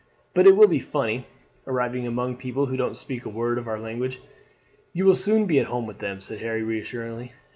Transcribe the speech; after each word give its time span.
But 0.33 0.47
it 0.47 0.57
will 0.57 0.67
be 0.67 0.79
funny, 0.79 1.27
arriving 1.67 2.07
among 2.07 2.37
people 2.37 2.65
who 2.65 2.75
don't 2.75 2.97
speak 2.97 3.23
a 3.23 3.29
word 3.29 3.59
of 3.59 3.67
our 3.67 3.79
language." 3.79 4.19
"You 4.93 5.05
will 5.05 5.13
soon 5.13 5.45
be 5.45 5.59
at 5.59 5.67
home 5.67 5.85
with 5.85 5.99
them," 5.99 6.21
said 6.21 6.39
Harry 6.39 6.63
reassuringly. 6.63 7.33